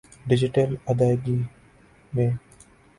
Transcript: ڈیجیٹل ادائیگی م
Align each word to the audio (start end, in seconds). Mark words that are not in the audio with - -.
ڈیجیٹل 0.27 0.69
ادائیگی 0.89 1.37
م 2.13 2.17